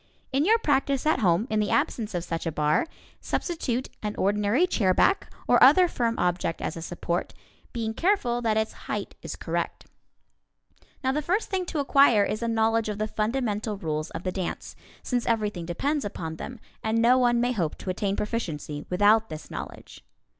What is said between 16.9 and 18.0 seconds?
no one may hope to